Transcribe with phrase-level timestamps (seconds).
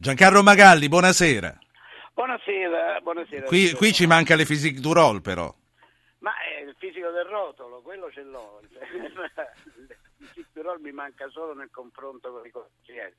[0.00, 1.58] Giancarlo Magalli, buonasera.
[2.14, 3.46] Buonasera, buonasera.
[3.46, 5.52] Qui, qui ci manca le physique du role però.
[6.20, 8.60] Ma è il fisico del rotolo, quello ce l'ho.
[8.70, 13.12] il fisico du role mi manca solo nel confronto con i consiglieri.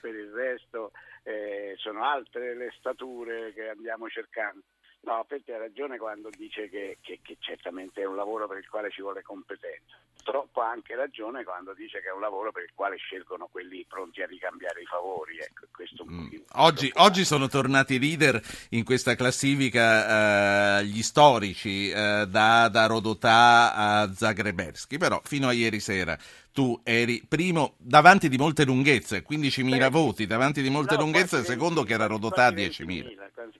[0.00, 0.92] Per il resto
[1.24, 4.62] eh, sono altre le stature che andiamo cercando.
[5.02, 8.68] No, Peppe ha ragione quando dice che, che, che, certamente è un lavoro per il
[8.68, 9.96] quale ci vuole competenza.
[10.22, 13.86] Troppo ha anche ragione quando dice che è un lavoro per il quale scelgono quelli
[13.88, 15.38] pronti a ricambiare i favori.
[15.38, 15.64] Ecco,
[16.04, 16.28] mm.
[16.56, 18.40] oggi, oggi, sono tornati leader
[18.70, 25.52] in questa classifica eh, gli storici, eh, da, da Rodotà a Zagrebelski, però fino a
[25.52, 26.18] ieri sera
[26.52, 31.44] tu eri primo davanti di molte lunghezze, 15.000 Beh, voti, davanti di molte no, lunghezze,
[31.44, 33.14] secondo che era Rodotà 10.000.
[33.32, 33.59] Quasi, quasi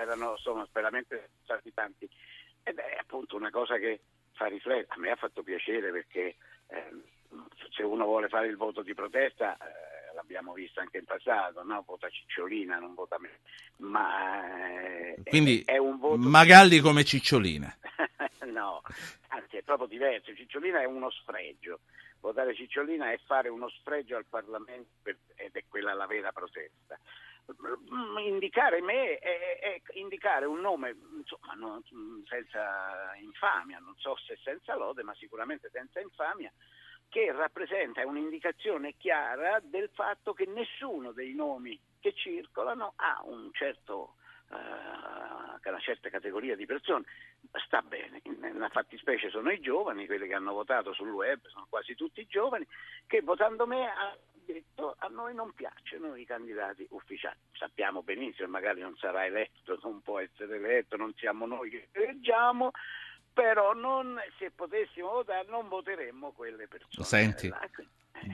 [0.00, 2.08] erano insomma veramente stati tanti.
[2.62, 4.00] Ed è appunto una cosa che
[4.32, 6.36] fa riflettere, a me ha fatto piacere perché
[6.68, 6.90] eh,
[7.70, 9.56] se uno vuole fare il voto di protesta...
[9.56, 9.90] Eh,
[10.20, 11.82] l'abbiamo visto anche in passato, no?
[11.86, 13.40] vota Cicciolina, non vota me.
[13.76, 17.74] Ma eh, Quindi è, è un voto Magalli come Cicciolina.
[18.46, 18.82] no,
[19.28, 20.34] anzi è proprio diverso.
[20.34, 21.80] Cicciolina è uno sfregio.
[22.20, 26.98] Votare Cicciolina è fare uno sfregio al Parlamento per, ed è quella la vera protesta.
[28.18, 31.82] Indicare me è, è indicare un nome insomma, non,
[32.26, 36.52] senza infamia, non so se senza lode, ma sicuramente senza infamia,
[37.08, 44.14] che rappresenta un'indicazione chiara del fatto che nessuno dei nomi che circolano ha un certo,
[44.48, 47.04] uh, una certa categoria di persone.
[47.66, 51.94] Sta bene, nella fattispecie sono i giovani, quelli che hanno votato sul web, sono quasi
[51.94, 52.66] tutti giovani,
[53.06, 57.36] che votando me hanno detto a noi non piacciono i candidati ufficiali.
[57.52, 62.70] Sappiamo benissimo, magari non sarà eletto, non può essere eletto, non siamo noi che eleggiamo,
[63.32, 67.06] però non, se potessimo votare non voteremmo quelle persone.
[67.06, 67.52] Senti.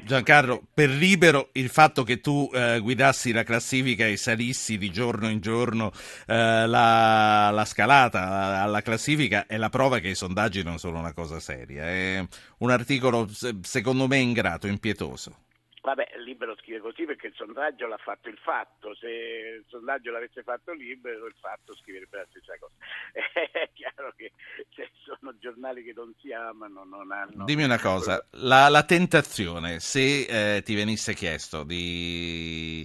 [0.04, 5.28] Giancarlo, per libero il fatto che tu eh, guidassi la classifica e salissi di giorno
[5.28, 5.92] in giorno
[6.26, 11.12] eh, la, la, scalata alla classifica è la prova che i sondaggi non sono una
[11.12, 11.84] cosa seria.
[11.84, 12.26] È
[12.58, 13.28] un articolo
[13.62, 15.44] secondo me ingrato, impietoso.
[15.86, 20.42] Vabbè, libero scrive così perché il sondaggio l'ha fatto il fatto, se il sondaggio l'avesse
[20.42, 22.74] fatto libero, il fatto scriverebbe la stessa cosa.
[23.52, 24.32] È chiaro che
[24.74, 27.44] se sono giornali che non si amano, non hanno...
[27.44, 32.84] Dimmi una cosa, la, la tentazione, se eh, ti venisse chiesto di,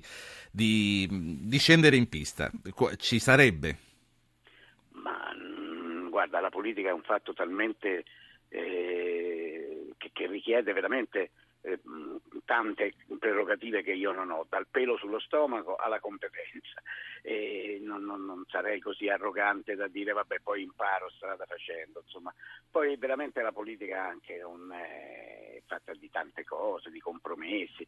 [0.51, 2.51] di, di, scendere in pista,
[2.97, 3.77] ci sarebbe?
[4.91, 8.05] Ma mm, guarda, la politica è un fatto talmente...
[8.49, 11.31] Eh, che, che richiede veramente
[11.61, 11.79] eh,
[12.45, 16.81] tante prerogative che io non ho, dal pelo sullo stomaco alla competenza.
[17.21, 22.33] E non, non, non, sarei così arrogante da dire vabbè poi imparo strada facendo, insomma.
[22.69, 27.85] Poi veramente la politica anche un, eh, è fatta di tante cose, di compromessi,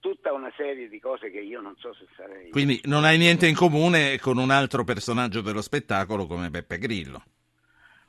[0.00, 2.50] tutta una serie di cose che io non so se sarei...
[2.50, 7.22] Quindi non hai niente in comune con un altro personaggio dello spettacolo come Beppe Grillo?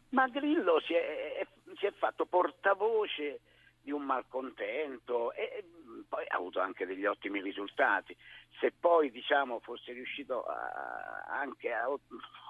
[0.10, 1.46] Ma Grillo si è,
[1.78, 3.40] si è fatto portavoce
[3.92, 5.66] di un malcontento e
[6.08, 8.16] poi ha avuto anche degli ottimi risultati.
[8.60, 11.90] Se poi diciamo, fosse riuscito a, anche a,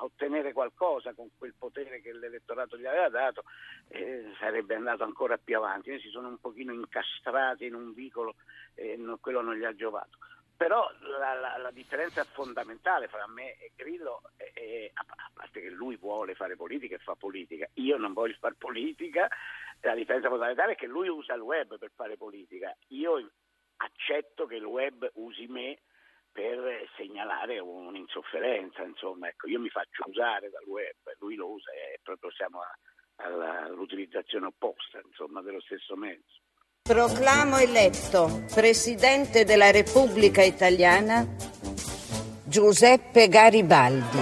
[0.01, 3.44] ottenere qualcosa con quel potere che l'elettorato gli aveva dato,
[3.88, 5.90] eh, sarebbe andato ancora più avanti.
[5.90, 8.35] Noi si sono un pochino incastrati in un vicolo
[8.75, 10.18] e no, quello non gli ha giovato.
[10.56, 10.88] Però
[11.18, 15.96] la, la, la, differenza fondamentale fra me e Grillo è, è, a parte che lui
[15.96, 19.28] vuole fare politica e fa politica, io non voglio fare politica,
[19.81, 23.31] la differenza fondamentale è che lui usa il web per fare politica, io
[23.78, 25.80] accetto che il web usi me
[26.31, 32.00] per segnalare un'insofferenza, insomma, ecco, io mi faccio usare dal web, lui lo usa e
[32.02, 32.62] proprio siamo
[33.16, 36.40] all'utilizzazione opposta, insomma, dello stesso mezzo.
[36.84, 41.25] Proclamo eletto Presidente della Repubblica Italiana
[42.46, 44.18] Giuseppe Garibaldi.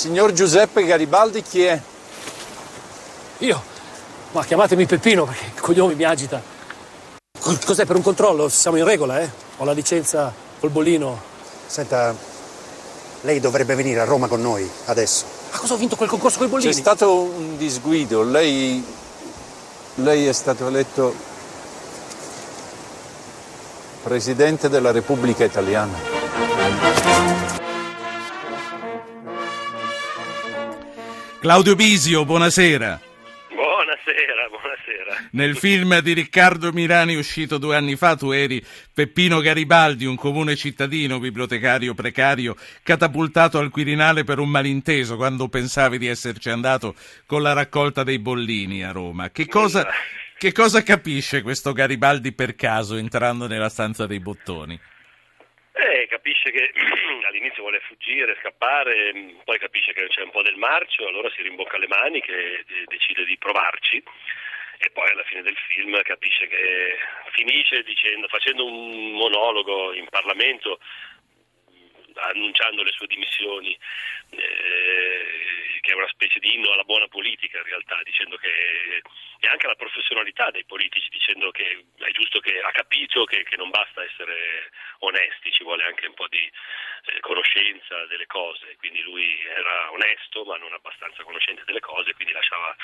[0.00, 1.78] Signor Giuseppe Garibaldi, chi è?
[3.40, 3.62] Io?
[4.32, 6.40] Ma chiamatemi Peppino perché il cognome mi agita.
[7.38, 8.48] Cos'è per un controllo?
[8.48, 9.28] Siamo in regola, eh?
[9.58, 11.20] Ho la licenza col bollino.
[11.66, 12.14] Senta,
[13.20, 15.26] lei dovrebbe venire a Roma con noi adesso.
[15.52, 16.72] Ma cosa ho vinto quel concorso con i bollini?
[16.72, 18.22] C'è stato un disguido.
[18.22, 18.82] Lei,
[19.96, 21.14] lei è stato eletto
[24.02, 26.99] Presidente della Repubblica Italiana.
[31.40, 33.00] Claudio Bisio, buonasera.
[33.48, 35.28] Buonasera, buonasera.
[35.32, 40.54] Nel film di Riccardo Mirani uscito due anni fa tu eri Peppino Garibaldi, un comune
[40.54, 46.94] cittadino, bibliotecario precario, catapultato al Quirinale per un malinteso quando pensavi di esserci andato
[47.24, 49.30] con la raccolta dei bollini a Roma.
[49.30, 49.88] Che cosa,
[50.40, 54.80] Che cosa capisce questo Garibaldi per caso entrando nella stanza dei bottoni?
[55.72, 56.72] Eh, capisce che
[57.28, 59.12] all'inizio vuole fuggire, scappare,
[59.44, 63.24] poi capisce che c'è un po' del marcio, allora si rimbocca le maniche e decide
[63.24, 64.02] di provarci.
[64.82, 66.96] E poi alla fine del film capisce che
[67.32, 70.80] finisce dicendo, facendo un monologo in Parlamento
[72.14, 73.78] annunciando le sue dimissioni,
[74.30, 79.02] eh, che è una specie di inno alla buona politica in realtà, dicendo che
[79.42, 83.56] e anche alla professionalità dei politici, dicendo che è giusto che ha capito che, che
[83.56, 89.00] non basta essere onesti, ci vuole anche un po' di eh, conoscenza delle cose, quindi
[89.00, 92.76] lui era onesto ma non abbastanza conoscente delle cose, quindi lasciava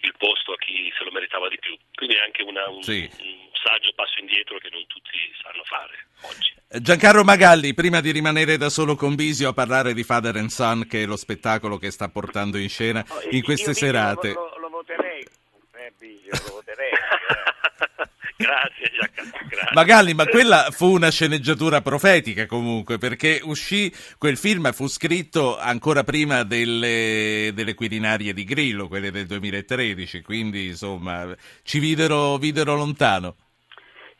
[0.00, 1.76] il posto a chi se lo meritava di più.
[1.94, 3.08] Quindi è anche una, un, Sì.
[3.20, 5.10] un saggio passo indietro che non tutti
[5.42, 6.54] sanno fare oggi.
[6.82, 10.86] Giancarlo Magalli, prima di rimanere da solo con Bisio a parlare di Father and Son,
[10.86, 14.32] che è lo spettacolo che sta portando in scena in queste serate.
[14.32, 15.22] Lo, lo, lo voterei,
[15.74, 16.90] eh, Bisio, lo voterei.
[16.90, 18.08] eh.
[18.36, 19.74] Grazie Giancarlo, grazie.
[19.74, 26.04] Magalli, ma quella fu una sceneggiatura profetica comunque, perché uscì, quel film fu scritto ancora
[26.04, 33.36] prima delle, delle Quirinarie di Grillo, quelle del 2013, quindi insomma ci videro, videro lontano.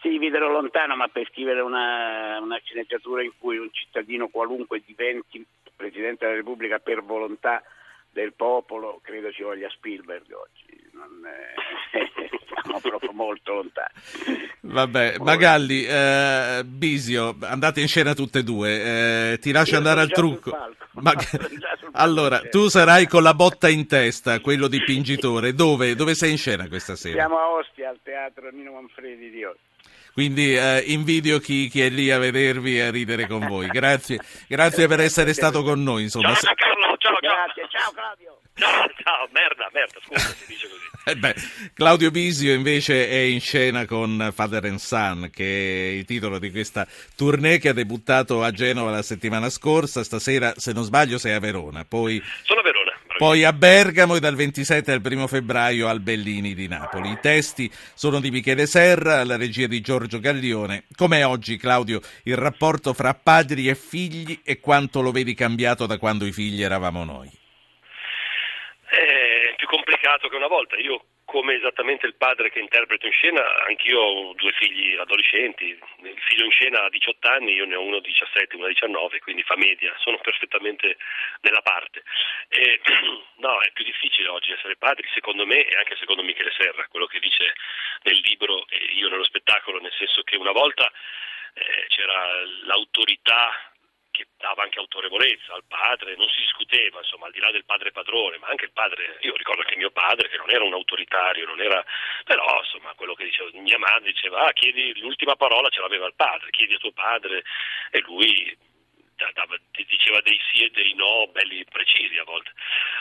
[0.00, 5.44] Sì, videro lontano, ma per scrivere una, una sceneggiatura in cui un cittadino qualunque diventi
[5.76, 7.62] Presidente della Repubblica per volontà
[8.16, 10.88] del popolo, credo ci voglia Spielberg oggi.
[10.92, 12.08] Non, eh,
[12.62, 13.92] siamo proprio molto lontani.
[14.60, 20.00] Vabbè, Magalli, eh, Bisio, andate in scena tutte e due, eh, ti lascio Io andare
[20.00, 20.56] al trucco.
[20.94, 21.12] Ma-
[21.92, 25.52] allora, tu sarai con la botta in testa, quello di pingitore.
[25.52, 27.16] Dove, dove sei in scena questa sera?
[27.16, 29.75] Siamo a Ostia, al teatro Nino Manfredi di Ostia.
[30.16, 33.66] Quindi eh, invidio chi, chi è lì a vedervi e a ridere con voi.
[33.66, 34.18] Grazie,
[34.48, 36.04] grazie per essere stato con noi.
[36.04, 37.20] Insomma, Ciao Giancarlo, ciao, ciao.
[37.20, 38.40] Grazie, ciao Claudio.
[38.54, 40.84] Ciao, ciao, merda, merda, scusa, si dice così.
[41.04, 41.34] Eh beh,
[41.74, 46.50] Claudio Bisio invece è in scena con Father and Son, che è il titolo di
[46.50, 50.02] questa tournée che ha debuttato a Genova la settimana scorsa.
[50.02, 51.84] Stasera, se non sbaglio, sei a Verona.
[51.84, 52.84] Poi Sono a Verona.
[53.05, 53.05] bravissimo.
[53.18, 57.12] Poi a Bergamo e dal 27 al 1 febbraio al Bellini di Napoli.
[57.12, 60.84] I testi sono di Michele Serra, la regia di Giorgio Gaglione.
[60.94, 65.96] Com'è oggi, Claudio, il rapporto fra padri e figli e quanto lo vedi cambiato da
[65.96, 67.30] quando i figli eravamo noi?
[68.88, 70.76] È più complicato che una volta.
[70.76, 75.64] Io, come esattamente il padre che interpreto in scena, anch'io ho due figli adolescenti.
[75.64, 79.42] Il figlio in scena ha 18 anni, io ne ho uno 17, uno 19, quindi
[79.42, 79.92] fa media.
[79.98, 80.96] Sono perfettamente
[81.40, 82.02] nella parte.
[82.48, 82.80] E,
[83.38, 87.06] no, è più difficile oggi essere padri, secondo me, e anche secondo Michele Serra, quello
[87.06, 87.54] che dice
[88.02, 90.90] nel libro e io nello spettacolo, nel senso che una volta
[91.54, 93.72] eh, c'era l'autorità
[94.16, 97.92] che dava anche autorevolezza al padre, non si discuteva, insomma, al di là del padre
[97.92, 101.44] padrone, ma anche il padre, io ricordo che mio padre, che non era un autoritario,
[101.44, 101.84] non era,
[102.24, 106.14] però insomma, quello che diceva, mia madre diceva, ah, chiedi, l'ultima parola ce l'aveva il
[106.16, 107.44] padre, chiedi a tuo padre,
[107.90, 108.56] e lui
[109.32, 112.50] dava- diceva dei sì e dei no belli precisi a volte.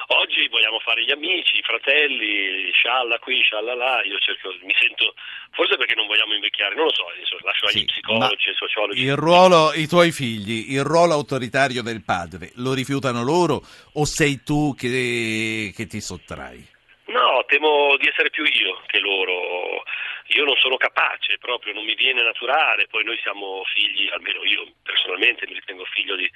[0.07, 5.13] Oggi vogliamo fare gli amici, i fratelli, scialla qui, scialla là, io cerco, mi sento,
[5.51, 7.06] forse perché non vogliamo invecchiare, non lo so,
[7.44, 9.01] lascio agli Sì, psicologi e sociologi.
[9.01, 13.62] Il ruolo, i tuoi figli, il ruolo autoritario del padre, lo rifiutano loro
[13.94, 16.73] o sei tu che, che ti sottrai?
[17.07, 19.75] No, temo di essere più io che loro.
[20.30, 22.88] Io non sono capace, proprio non mi viene naturale.
[22.88, 26.29] Poi noi siamo figli, almeno io personalmente mi ritengo figlio di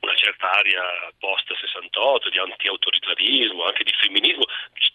[0.00, 0.82] una certa area
[1.18, 4.44] post 68, di anti-autoritarismo, anche di femminismo.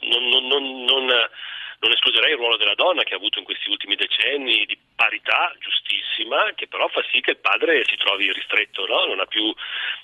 [0.02, 3.96] Non, non- non- non- escluderei il ruolo della donna che ha avuto in questi ultimi
[3.96, 9.06] decenni di parità giustissima, che però fa sì che il padre si trovi ristretto, no?
[9.06, 9.54] non ha più,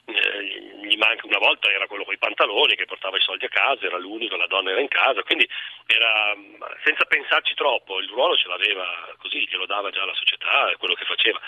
[0.05, 0.43] eh,
[0.84, 3.86] gli manca una volta era quello con i pantaloni che portava i soldi a casa,
[3.86, 5.48] era l'unico, la donna era in casa, quindi
[5.96, 6.36] era
[6.84, 8.86] senza pensarci troppo, il ruolo ce l'aveva
[9.17, 11.39] così, glielo dava già la società, quello che faceva.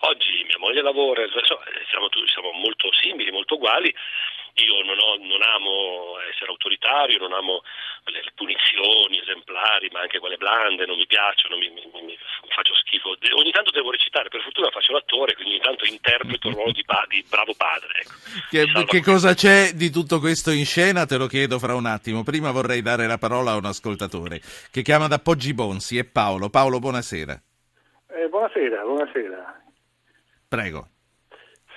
[0.00, 3.94] Oggi mia moglie lavora, siamo, siamo molto simili, molto uguali.
[4.58, 7.62] Io non, ho- non amo essere autoritario, non amo
[8.10, 13.14] le, punizioni esemplari, ma anche quelle blande, non mi piacciono, mi, mi- mi- faccio schifo.
[13.18, 16.72] De- ogni tanto devo recitare, per fortuna faccio l'attore, quindi ogni tanto interpreto il ruolo
[16.72, 18.02] di, pa- di bravo padre.
[18.02, 18.14] Ecco.
[18.50, 21.06] Che, che cosa c'è di tutto questo in scena?
[21.06, 22.22] Te lo chiedo fra un attimo.
[22.24, 26.50] Prima vorrei dare la parola a un ascoltatore che chiama da Poggi Bonsi, è Paolo.
[26.50, 27.40] Paolo, buonasera.
[28.10, 29.62] Eh, buonasera, buonasera.
[30.48, 30.88] Prego.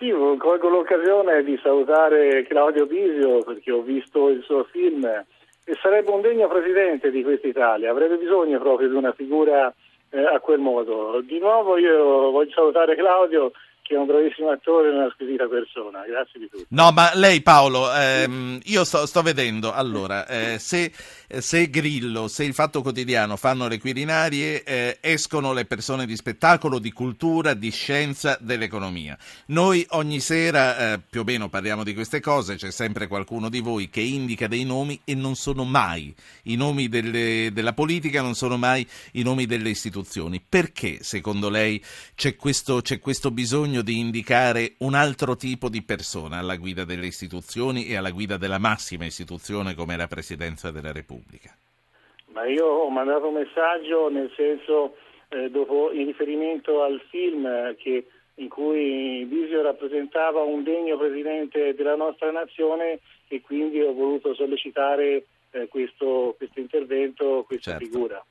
[0.02, 6.10] Sì, colgo l'occasione di salutare Claudio Bisio perché ho visto il suo film e sarebbe
[6.10, 9.72] un degno presidente di questa Italia, avrebbe bisogno proprio di una figura
[10.10, 11.22] eh, a quel modo.
[11.22, 13.52] Di nuovo io voglio salutare Claudio
[13.92, 16.06] che è un bravissimo attore e una squisita persona.
[16.08, 16.66] Grazie di tutto.
[16.70, 20.94] No, ma lei Paolo, ehm, io sto, sto, vedendo, allora, eh, se,
[21.28, 26.80] se, Grillo, se il Fatto Quotidiano fanno le Quirinarie, eh, escono le persone di spettacolo,
[26.80, 29.18] di cultura, di scienza, dell'economia.
[29.48, 33.60] Noi ogni sera, eh, più o meno, parliamo di queste cose, c'è sempre qualcuno di
[33.60, 38.36] voi che indica dei nomi e non sono mai i nomi delle, della politica, non
[38.36, 40.42] sono mai i nomi delle istituzioni.
[40.48, 41.84] Perché, secondo lei,
[42.16, 46.86] c'è questo, c'è questo bisogno bisogno di indicare un altro tipo di persona alla guida
[46.86, 51.56] delle istituzioni e alla guida della massima istituzione come la Presidenza della Repubblica?
[52.34, 54.96] Ma io ho mandato un messaggio nel senso,
[55.30, 61.74] eh, dopo, in riferimento al film eh, che, in cui Visio rappresentava un degno Presidente
[61.76, 67.86] della nostra nazione e quindi ho voluto sollecitare eh, questo, questo, intervento, questa certo.
[67.86, 68.26] figura.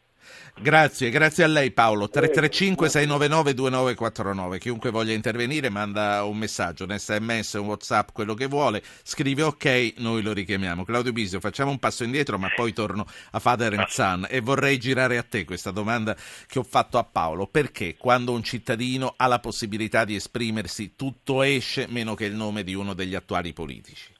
[0.59, 2.11] Grazie, grazie a lei Paolo.
[2.13, 4.59] 335-699-2949.
[4.59, 9.95] Chiunque voglia intervenire manda un messaggio, un sms, un whatsapp, quello che vuole, scrive ok,
[9.99, 10.85] noi lo richiamiamo.
[10.85, 14.77] Claudio Bisio, facciamo un passo indietro ma poi torno a Father and Son e vorrei
[14.79, 16.15] girare a te questa domanda
[16.47, 17.47] che ho fatto a Paolo.
[17.47, 22.65] Perché quando un cittadino ha la possibilità di esprimersi tutto esce meno che il nome
[22.65, 24.13] di uno degli attuali politici?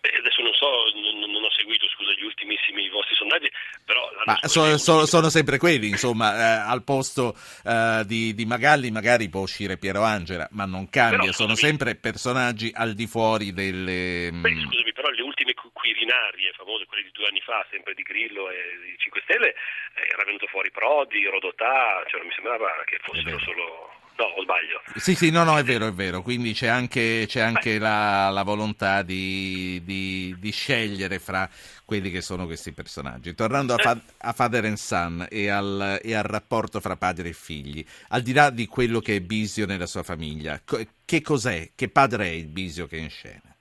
[0.00, 3.50] Beh, adesso non so, non, non ho seguito scusa, gli ultimissimi vostri sondaggi,
[3.84, 4.10] però...
[4.24, 9.28] Ma so, so, sono sempre quelli, insomma, eh, al posto eh, di, di, Magalli magari
[9.28, 14.30] può uscire Piero Angela, ma non cambia, sono sempre personaggi al di fuori delle...
[14.32, 18.02] Beh, mm, scusami, però le ultime quirinarie famose, quelle di due anni fa, sempre di
[18.02, 22.68] Grillo e di 5 Stelle, eh, era venuto fuori Prodi, Rodotà, cioè non mi sembrava
[22.86, 24.80] che fossero solo No, o sbaglio?
[24.96, 26.22] Sì, sì, no, no, è vero, è vero.
[26.22, 31.48] Quindi c'è anche, c'è anche la, la, volontà di, di, di, scegliere fra
[31.84, 33.34] quelli che sono questi personaggi.
[33.34, 37.32] Tornando a, fa, a Father and Son e al, e al, rapporto fra padre e
[37.32, 40.60] figli, al di là di quello che è Bisio nella sua famiglia,
[41.04, 41.70] che cos'è?
[41.74, 43.56] Che padre è il Bisio che è in scena?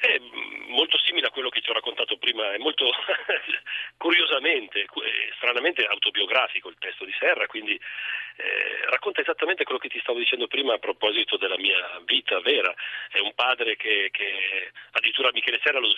[0.00, 0.18] È
[0.70, 2.90] molto simile a quello che ti ho raccontato prima, è molto
[3.96, 7.78] curiosamente, eh, stranamente autobiografico il testo di Serra, quindi
[8.36, 12.72] eh, racconta esattamente quello che ti stavo dicendo prima a proposito della mia vita vera.
[13.10, 15.88] È un padre che, che addirittura Michele Serra lo,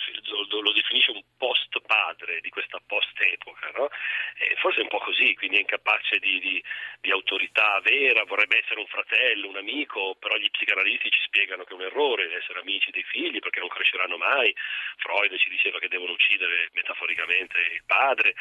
[0.49, 3.89] lo, lo, definisce un post padre di questa post epoca, no?
[4.59, 6.63] forse è un po' così, quindi è incapace di, di,
[7.01, 11.71] di, autorità vera, vorrebbe essere un fratello, un amico, però gli psicanalisti ci spiegano che
[11.71, 14.53] è un errore essere amici dei figli perché non cresceranno mai.
[14.97, 18.35] Freud ci diceva che devono uccidere metaforicamente il padre,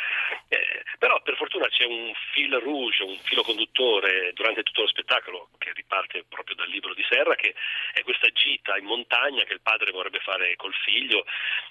[0.48, 5.48] eh, però per fortuna c'è un fil rouge, un filo conduttore durante tutto lo spettacolo,
[5.58, 7.54] che riparte proprio dal libro di Serra, che
[7.94, 11.24] è questa gita in montagna che il padre vorrebbe fare col figlio,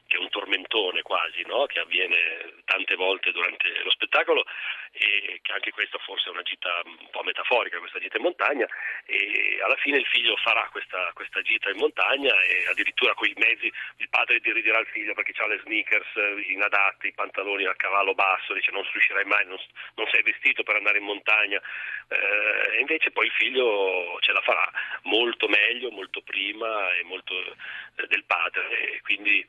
[0.07, 1.65] che è un tormentone quasi, no?
[1.65, 2.63] che avviene
[3.03, 4.45] volte durante lo spettacolo
[4.91, 8.67] e che anche questa forse è una gita un po' metaforica, questa gita in montagna
[9.05, 13.33] e alla fine il figlio farà questa, questa gita in montagna e addirittura con i
[13.37, 16.07] mezzi il padre dirigerà il figlio perché ha le sneakers
[16.47, 19.57] inadatte, i pantaloni a cavallo basso, dice non riuscirai mai, non,
[19.95, 21.61] non sei vestito per andare in montagna,
[22.09, 24.69] eh, e invece poi il figlio ce la farà
[25.03, 28.93] molto meglio, molto prima e molto eh, del padre.
[28.93, 29.45] E quindi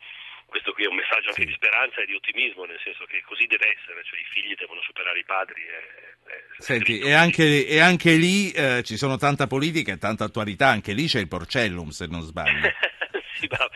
[0.54, 1.46] questo qui è un messaggio anche sì.
[1.46, 4.80] di speranza e di ottimismo, nel senso che così deve essere, cioè i figli devono
[4.82, 5.62] superare i padri.
[5.62, 10.22] E, e Senti, e anche, e anche, lì eh, ci sono tanta politica e tanta
[10.22, 12.70] attualità, anche lì c'è il Porcellum se non sbaglio.
[13.34, 13.68] sì, ma,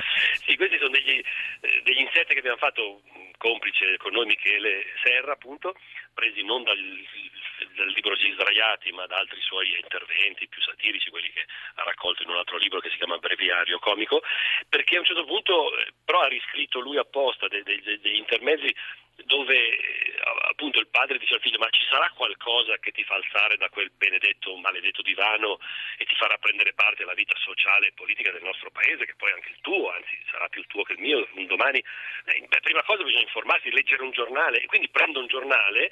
[0.47, 3.03] sì, questi sono degli, eh, degli inserti che abbiamo fatto
[3.39, 5.75] complice con noi Michele Serra, appunto,
[6.15, 6.79] presi non dal,
[7.79, 12.23] dal libro di Sdraiati, ma da altri suoi interventi più satirici, quelli che ha raccolto
[12.23, 14.23] in un altro libro che si chiama Breviario comico,
[14.69, 18.75] perché a un certo punto eh, però ha riscritto lui apposta dei, dei, degli intermezzi
[19.25, 20.15] dove eh,
[20.49, 23.69] appunto il padre dice al figlio ma ci sarà qualcosa che ti fa alzare da
[23.69, 25.59] quel benedetto maledetto divano
[25.97, 29.31] e ti farà prendere parte alla vita sociale e politica del nostro paese che poi
[29.31, 31.79] è anche il tuo, anzi sarà più il tuo che il mio un domani?
[31.79, 35.91] Eh, prima cosa bisogna informarsi, leggere un giornale e quindi prendo un giornale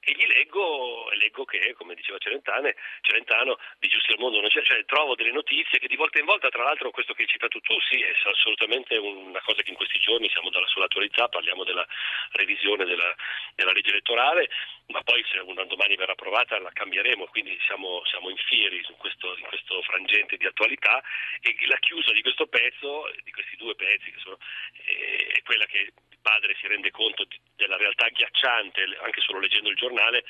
[0.00, 5.14] e gli leggo, leggo che, come diceva Celentano, di Giusti al Mondo, cioè, cioè, trovo
[5.14, 8.00] delle notizie che di volta in volta, tra l'altro questo che hai citato tu, sì,
[8.00, 11.86] è assolutamente una cosa che in questi giorni siamo dalla sull'attualità, parliamo della
[12.32, 13.14] revisione della,
[13.54, 14.48] della legge elettorale,
[14.88, 18.96] ma poi se un domani verrà approvata la cambieremo, quindi siamo, siamo in fieri in
[18.96, 21.02] questo, in questo, frangente di attualità
[21.40, 24.38] e la chiusa di questo pezzo, di questi due pezzi, che sono,
[24.72, 25.92] è quella che
[26.26, 30.24] padre si rende conto di, della realtà agghiacciante anche solo leggendo il giornale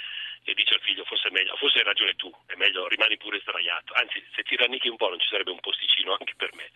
[0.45, 3.41] e dice al figlio forse è meglio, forse hai ragione tu, è meglio rimani pure
[3.41, 6.71] sdraiato, anzi se ti rannichi un po' non ci sarebbe un posticino anche per me.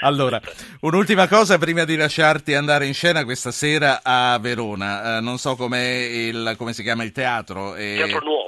[0.00, 0.40] Allora,
[0.80, 5.54] un'ultima cosa prima di lasciarti andare in scena questa sera a Verona, eh, non so
[5.60, 7.74] il, come si chiama il teatro.
[7.74, 7.96] Eh...
[7.96, 8.39] Teatro Nuovo.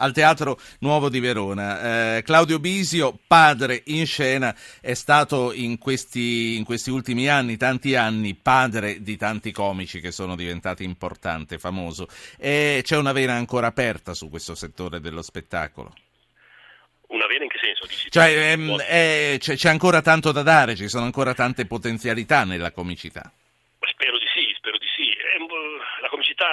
[0.00, 2.16] Al Teatro Nuovo di Verona.
[2.16, 7.94] Eh, Claudio Bisio, padre in scena, è stato in questi, in questi ultimi anni, tanti
[7.94, 12.08] anni, padre di tanti comici che sono diventati importanti, famoso.
[12.36, 15.94] E c'è una vena ancora aperta su questo settore dello spettacolo.
[17.08, 17.86] Una vena in che senso?
[17.86, 18.10] Dici?
[18.10, 22.70] Cioè, ehm, è- c'è, c'è ancora tanto da dare, ci sono ancora tante potenzialità nella
[22.70, 23.32] comicità.
[23.80, 25.08] Spero di sì, spero di sì.
[25.08, 25.56] È un po'-
[26.02, 26.44] la comicità,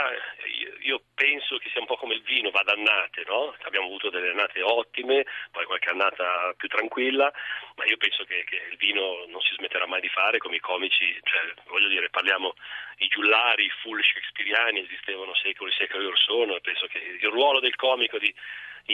[0.58, 3.56] io, io penso che sia un po' come il vino, va ad annate, no?
[3.64, 7.34] Abbiamo avuto delle annate ottime, poi qualche annata più tranquilla,
[7.76, 10.60] ma io penso che, che il vino non si smetterà mai di fare come i
[10.60, 12.54] comici, cioè, voglio dire, parliamo,
[12.98, 17.30] i giullari, i full shakespeariani esistevano secoli e secoli or sono, e penso che il
[17.30, 18.34] ruolo del comico di di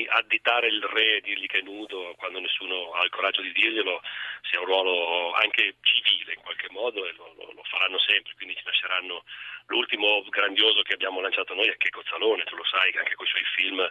[0.10, 4.01] additare il re e dirgli che è nudo quando nessuno ha il coraggio di dirglielo
[4.50, 8.55] sia un ruolo anche civile in qualche modo e lo, lo- lo faranno sempre, quindi
[8.55, 9.24] ci lasceranno
[9.67, 13.25] l'ultimo grandioso che abbiamo lanciato noi è Checco Zalone, tu lo sai che anche con
[13.25, 13.89] i suoi film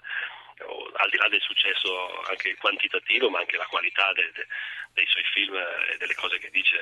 [0.97, 4.47] al di là del successo anche quantitativo ma anche la qualità de- de-
[4.93, 6.76] dei suoi film e delle cose che dice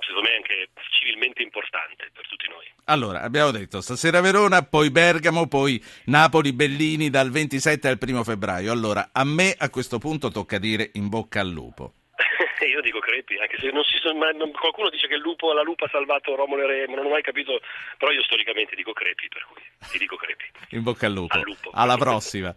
[0.00, 0.68] secondo me è anche
[0.98, 2.64] civilmente importante per tutti noi.
[2.86, 8.72] Allora, abbiamo detto stasera Verona, poi Bergamo, poi Napoli, Bellini dal 27 al 1 febbraio.
[8.72, 11.94] Allora, a me a questo punto tocca dire in bocca al lupo.
[12.66, 15.52] Io dico crepi, anche se non si sono mai- non- qualcuno dice che il lupo,
[15.52, 17.60] la lupa ha salvato Romolo e Remo, non ho mai capito,
[17.96, 20.44] però io storicamente dico crepi, per cui ti dico crepi.
[20.70, 21.34] In bocca al lupo.
[21.34, 21.70] Al lupo.
[21.72, 22.48] Alla prossima.